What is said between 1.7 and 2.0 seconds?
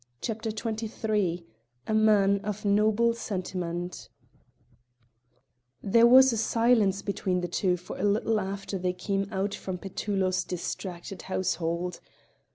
A